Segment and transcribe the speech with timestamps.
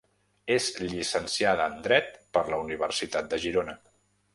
[0.55, 3.83] És llicenciada en dret per la Universitat de Girona.